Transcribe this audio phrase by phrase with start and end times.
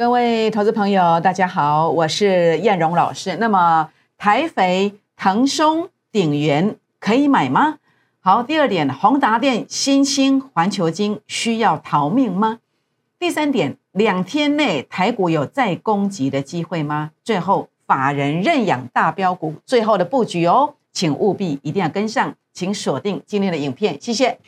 [0.00, 3.36] 各位投资朋友，大家好，我是燕荣老师。
[3.36, 7.76] 那么台肥、腾松、鼎元可以买吗？
[8.20, 12.60] 好，第二点，宏达电、新兴、环球金需要逃命吗？
[13.18, 17.10] 第三点，两天内台股有再攻击的机会吗？
[17.22, 24.38] 最后，法人认养大标股最后的布局哦，请务必一定要跟上，请锁定今天的影片，谢谢。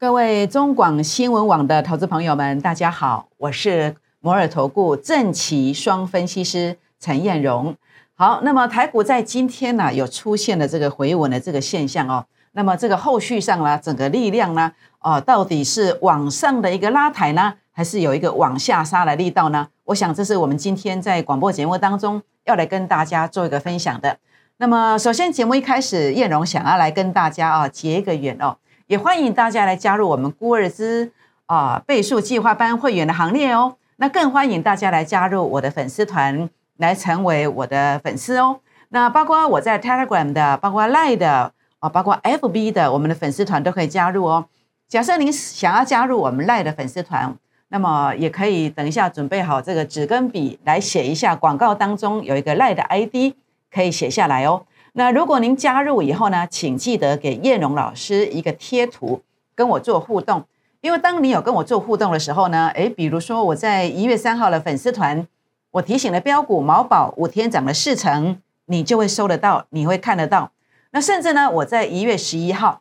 [0.00, 7.76] 各位中广新闻网的投资朋友们，大家好，我是摩尔投顾正奇双分析师陈燕荣。
[8.14, 12.24] 好，那么台股在今天呢，有出现了这个回稳的这个现象哦。
[12.52, 19.68] 那么这个后续上呢，整个力量呢，哦，到底是往上的一个拉抬呢，还是有一个往下杀的力道呢？
[19.84, 24.16] 我想这是我们今天在广播节目当中要来跟大家做一个分享的。
[24.56, 28.56] 那么首先节目一开始，燕荣想要来跟大家啊结一个缘哦。
[28.90, 31.12] 也欢迎大家来加入我们孤儿之
[31.46, 33.76] 啊倍数计划班会员的行列哦。
[33.98, 38.58] 那更欢迎大家来加入我的粉丝团，来成为我的粉丝哦。
[38.88, 44.46] 那包括我在 Telegram 的，包括 Line 的啊，包括 FB 的，我们的粉丝团都可以加入哦。
[44.88, 47.32] 假设您想要加入我们 Line 的粉丝团，
[47.68, 53.36] 那么也可以等一下准备好这个纸跟笔来写一下广告当中有一个 Line 的 ID，
[53.72, 54.64] 可以写下来哦。
[54.92, 59.22] 那如果您加入以后呢，请记得给叶荣老师一个贴图，
[59.54, 60.44] 跟我做互动。
[60.80, 65.26] 因为当你有跟我做互动的时候呢，诶，比如说我在一月三号的粉丝团，
[65.72, 70.50] 我提醒了标股毛宝五天涨了四成，你就会收得到，你会看得到。
[70.90, 72.80] 那甚至呢，我在一月十一号，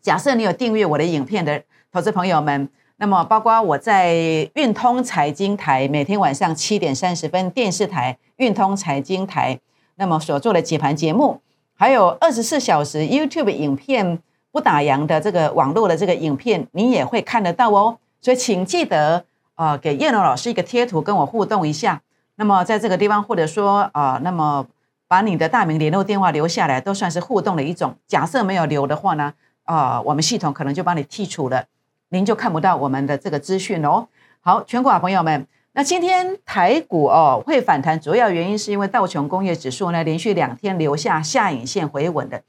[0.00, 4.14] 假设你有订阅我的影片的投资朋友们，那么包括我在
[4.54, 9.60] 运通财经台每天晚上七点三十分电视台运通财经台。
[9.96, 11.40] 那么所做的解盘节目，
[11.74, 14.18] 还有二十四小时 YouTube 影片
[14.50, 17.98] 不打烊的这个网络的这个影片，你也会看得到哦。
[18.20, 19.24] 所以请记得
[19.54, 22.02] 啊，给叶龙老师一个贴图，跟我互动一下。
[22.36, 24.66] 那么在这个地方，或者说啊，那么
[25.06, 27.94] 把你的大名、联络电话留下来，都算是互动的一种。
[28.06, 29.32] 假设没有留的话呢，
[29.64, 31.64] 啊，我们系统可能就帮你剔除了，
[32.08, 34.08] 您就看不到我们的这个资讯哦。
[34.40, 35.46] 好，全国好朋友们。
[35.76, 42.40] 那今天台股哦会反弹，主要原因是因为道琼工业指数呢连续两天留下下影线回稳的。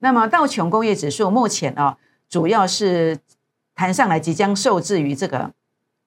[0.00, 1.96] 那么道琼工业指数目前啊
[2.28, 3.18] 主要是
[3.74, 5.50] 弹上来，即将受制于这个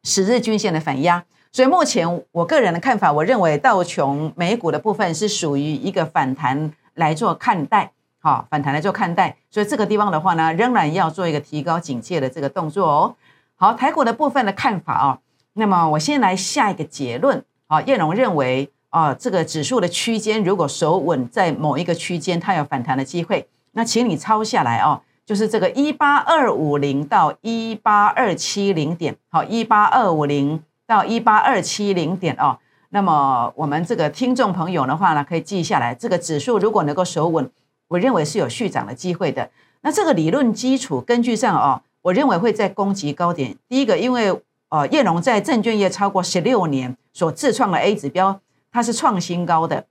[0.03, 13.15] 十日均线的反压，所以目前我个人的看法，我认为道琼美股的部分是属于一个反弹来做看待，好反弹来做看待，所以这个地方的话呢，仍然要做一个提高警戒的这个动作哦。
[13.55, 15.19] 好，台股的部分的看法啊。
[15.59, 23.47] 那么我先来下一个结论啊，叶龙认为啊，这个指数的区间如果守稳在某一个区间，它有反弹的机会。
[23.71, 32.59] 那请你抄下来哦，就是这个一八二五零到一八二七零点，好，一八二五零到一八二七零点哦。
[32.89, 37.49] 那么我们这个听众朋友的话呢，可以记下来，这个指数如果能够守稳，
[37.87, 39.49] 我认为是有续涨的机会的。
[39.81, 43.55] 那这个理论基础根据上哦，我认为会在攻击高点。
[43.67, 48.41] 第一个，因为哦，叶龙在证券业超过十六年所自创的 A 指标，
[48.71, 49.85] 它是创新高的，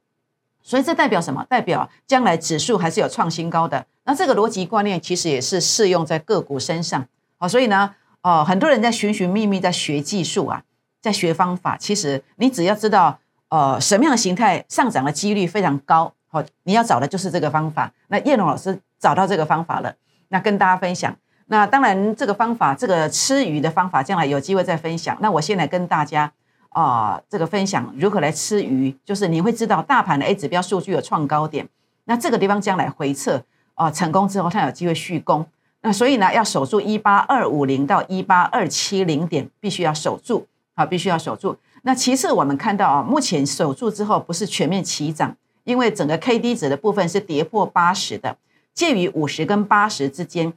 [0.62, 1.46] 所以这代表什么？
[1.48, 3.86] 代表将来指数还是有创新高的。
[4.04, 7.06] 那这个逻辑观念其实也是适用在个股身上。
[7.38, 10.62] 好，所以呢，哦，很多人在寻寻觅觅在学技术啊，
[11.00, 11.76] 在学方法。
[11.78, 17.90] 其实你只要知道，呃，什么样的形态上涨的几率非常高，好，你要找的就是这个方法。
[18.08, 19.94] 那叶龙老师找到这个方法了，
[20.28, 21.16] 那跟大家分享。
[21.48, 25.16] 那当然，这个方法，这个吃鱼的方法，将来有机会再分享。
[25.20, 26.32] 那我现在跟大家
[26.70, 31.68] 啊，这个分享如何来吃鱼，就是你会知道大盘的 A 指标数据有创高点，
[32.06, 33.40] 那这个地方将来回撤
[33.74, 35.46] 啊成功之后，它有机会续攻。
[35.82, 41.56] 那所以呢，要守住一八二五零到一八二七零点，必须要守住啊，必须要守住。
[41.82, 48.36] 那其次，我们看到啊，目前守住之后不是全面齐涨，因为整个 K D 值的部分是跌破八十的，
[48.74, 50.52] 介于五十跟八十之间。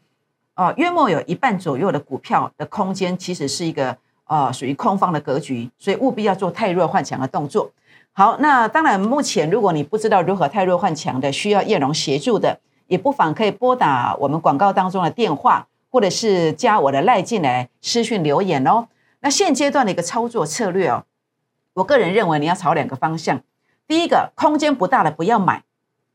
[0.59, 3.95] 哦，约莫有一半左右的股票的空间，其实是一个
[4.25, 7.71] 呃属于空方的格局，所以务必要做太弱换强的动作。
[8.11, 18.89] 好，那当然，目前如果你不知道如何太弱换强的，需要叶龙协助的，也不妨可以拨打我们广告当中的电话，或者是加我的赖进来私讯留言哦。
[19.21, 21.05] 那现阶段的一个操作策略哦，
[21.75, 23.39] 我个人认为你要朝两个方向，
[23.87, 25.63] 第一个空间不大的不要买，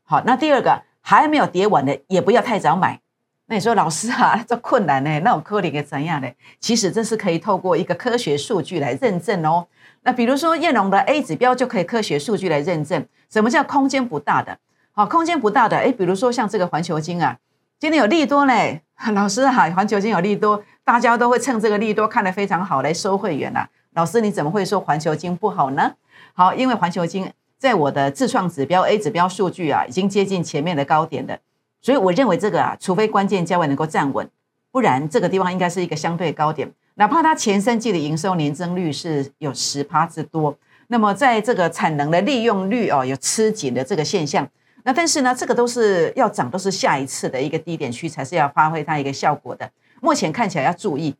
[0.03, 3.01] 好，那第二个还没有跌完的也不要太早买。
[3.47, 5.19] 那你说老师啊，这困难呢？
[5.23, 6.27] 那我科理给怎样呢？
[6.59, 9.67] 其实这是可以透过一个科学数据来认证哦。
[10.01, 14.57] 那比如说燕龙的 A 指标就可以科学数据来认证，什么叫空间不大的？
[14.91, 17.37] 好，空间不大的，哎，比如说像这个环球金啊，
[17.79, 18.81] 今天有利多嘞，
[19.13, 23.67] 老师哈，环球金有利多，大家都会趁这个利多看得非常好来收会员呐。
[23.93, 25.93] 老师你怎么会说环球金不好呢？
[26.33, 31.39] 好，因为环球金在我的自创指标 A 指标数据啊，已经接近前面的高点的，
[31.85, 34.27] 所以我认为这个啊，除非关键价位能够站稳，
[34.71, 36.67] 不然这个地方应该是一个相对高点。
[36.95, 44.49] 哪怕它前三季的营收年增率是有十趴之多，那么在这个产能的利用率哦有吃紧的这个现象，
[44.81, 49.69] 那但是呢，这个都是要涨，都是下一次的一个低点区才是要发挥它一个效果的。
[50.01, 51.13] 目前看起来要注意，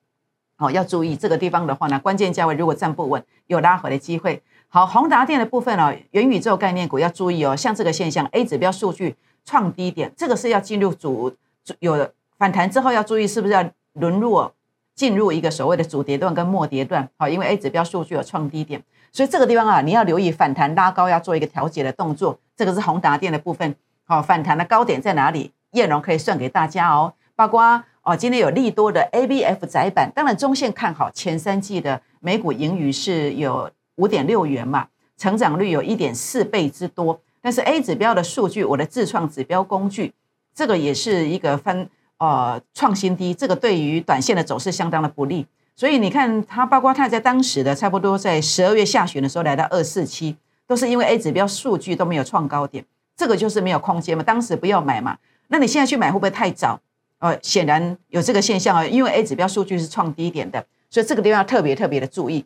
[0.58, 4.42] 哦要注意这个地方的话呢，关键价位如果站不稳，有拉回的机会。
[4.68, 9.16] 好，宏达电的部分哦，元宇宙概念股要注意哦，像这个现象，A 指标数据
[9.46, 11.34] 创低点，这个是要进入主
[11.64, 13.64] 主有反弹之后要注意是不是要
[13.94, 14.52] 沦落。
[14.96, 18.82] 进入一个所谓的主跌段跟末跌段，好，因为 A 指标数据有创低点，
[19.12, 22.40] 所以这个地方啊，你要留意反弹拉高要做一个调节的动作。
[22.56, 23.76] 这个是宏达电的部分，
[24.06, 25.52] 好，反弹的高点在哪里？
[25.72, 27.14] 叶荣可以算给大家哦。
[27.36, 34.88] 包括哦，今天有利多的 ABF 窄板，当然中线看好，前三季的每股盈余是有五点六元嘛，
[35.18, 37.20] 成长率有一点四倍之多。
[37.46, 40.12] 但是 A 指标的数据，我的自创指标工具，
[40.56, 41.88] 这个也是一个分。
[42.18, 45.46] 呃，创新低，这个对于短线的走势相当的不利。
[45.76, 52.84] 所以你看，它包括它在当时的差不多在十二月下旬的时候来到二四七，都是因为 A 指标数据都没有创高点，
[53.16, 54.24] 这个就是没有空间嘛。
[54.24, 55.18] 当时不要买嘛，
[55.50, 56.80] 那你现在去买会不会太早？
[57.20, 62.46] 呃，显然有这个现象啊，因为 A 指标数据是创低点的，所以这个地方要特别特别的注意。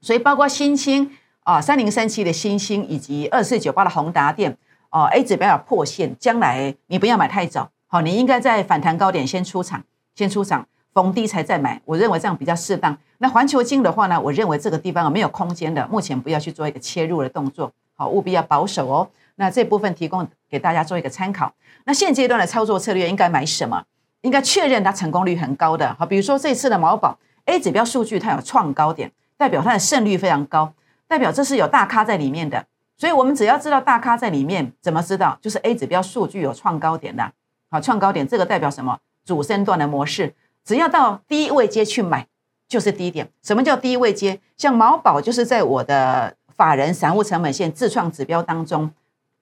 [0.00, 1.10] 所以包括新兴
[1.50, 4.56] 啊，三零三七的新兴以及二四九八的宏达电
[4.90, 7.68] 哦，A 指标有破线，将来你不要买太早。
[7.88, 9.82] 好，你应该在反弹高点先出场，
[10.14, 12.96] 先出场逢低才再买，我认为这样比较适当。
[13.18, 19.08] 那环球金的话呢，我认为这个地方啊没有空间的，目前不要去做一个切入的动作，好，务必要保守哦。
[19.34, 21.52] 那这部分提供给大家做一个参考。
[21.84, 23.82] 那现阶段的操作策略应该买什么？
[24.20, 30.72] 应该确认它成功率很高的，好，比如说这次的毛宝 A 指标数据它有创高点，代表它的胜率非常高，
[31.10, 32.64] 代表这是有大咖在里面的。
[32.96, 35.36] 所以我们只要知道大咖在里面，怎么知道？
[35.42, 37.32] 就是 A 指标数据有创高点的。
[37.68, 39.00] 好，创高点这个代表什么？
[39.24, 40.34] 主升段的模式，
[40.64, 42.28] 只要到低位阶去买，
[42.68, 43.28] 就是低点。
[43.42, 44.38] 什么叫低位阶？
[44.56, 48.92] 像毛宝就是在我的法人散户成本线自创指标当中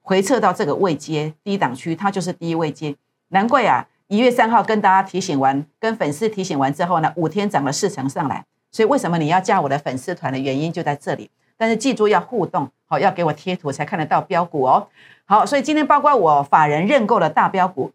[0.01, 2.97] 回撤到这个位阶低档区，它就是低位阶。
[3.29, 8.47] 难怪啊，一月三号跟大家提醒完，跟粉丝提醒完之后呢，五天涨了四成上来。
[8.71, 11.31] 所以为什么你要加我的粉丝团的原因就在这里。
[11.59, 14.87] 但是记住要互动，好，要给我贴图才看得到标股哦。
[15.27, 17.93] 好，所以今天包括我法人认购的大标股。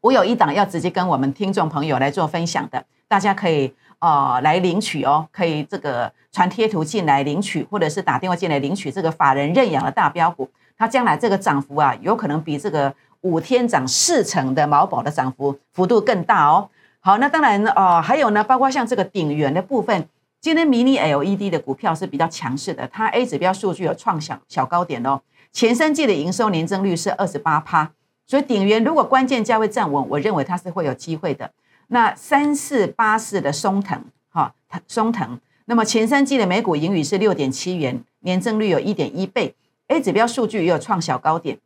[0.00, 16.68] 我有一档要直接跟我们听众朋友来做分享的，大家可以呃来领取哦，可以这个传贴图进来领取，或者是打电话进来领取这个法人认养的大标股，它将来这个涨幅啊，有可能比这个五天涨四成的毛宝的涨幅幅度更大哦。
[16.98, 20.08] 好，那当然哦，还有呢，包括像这个顶元的部分，
[20.46, 25.20] 今天迷你 LED 的股票是比较强势的，它 A 指标数据有创小小高点哦，
[25.50, 27.90] 前三季的营收年增率是二十八趴。
[28.28, 31.50] 所以鼎元如果关键价位站稳，我认为它是会有机会的。
[31.88, 34.54] 那三四八四的松藤，哈，
[34.86, 39.52] 松藤，那么前三季的每股盈余是六点七元，年增率有一点一倍
[39.88, 41.58] ，A 指标数据也有创小高点。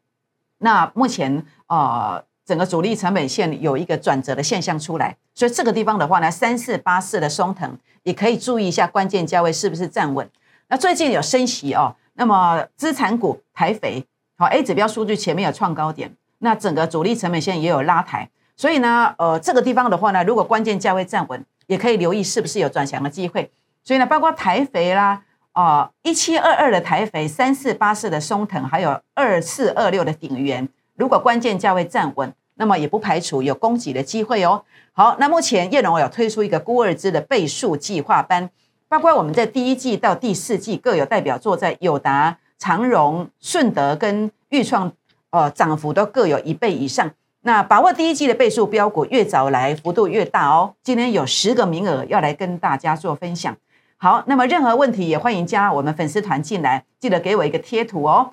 [0.56, 10.28] 那目前呃，整个主力成本线有一个转折的现象出来，所以这个地方的话呢，三四八四的松藤也可以注意一下关键价位是不是站稳。
[10.66, 14.04] 那最近有升息哦，那么资产股台肥，
[14.37, 16.12] 好，A 指标数据前面有创高点。
[16.38, 23.49] 那整个主力成本线也有拉抬，所以呢，呃，这个地方的话呢，如果关键价位站稳，也可以留意是不是有转强的机会。
[23.85, 34.62] 所以呢，包括台肥啦，啊，一七二二的台肥，三四八四的松藤，还有二四二六的鼎元，如果关键价位站稳，那么也不排除有供给的机会哦。
[34.93, 38.50] 好，那目前叶龙有推出一个孤二支的倍数计划班，
[38.87, 44.93] 包括我们在第一季到第四季各有代表作在友达、长荣、顺德跟裕创。
[45.33, 47.09] 呃，涨幅都各有一倍以上。
[47.43, 50.75] 那把握第一季的倍数标股，越早来幅度越大哦。
[50.83, 53.57] 今天有十个名额要来跟大家做分享。
[53.97, 58.33] 好，那么任何问题也欢迎加我们粉丝团进来，记得给我一个贴图哦。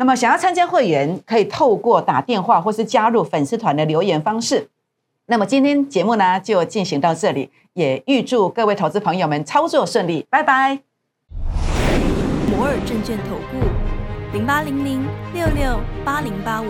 [0.00, 4.68] 那么想要参加会员，可以透过打电话或是加入粉丝团的留言方式。
[5.26, 10.78] 那么今天节目呢就进行到这里，也预祝各位投资朋友们操作顺利，拜拜。
[12.48, 13.58] 摩尔证券投顾。
[14.32, 15.02] 零八零零
[15.34, 16.66] 六六八零八五。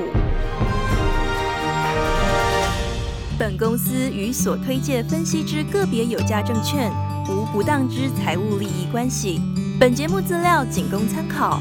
[3.38, 6.90] 本公司与所推介分析之个别有价证券
[7.28, 9.38] 无不当之财务利益关系。
[9.78, 11.60] 本节目资料仅供参考，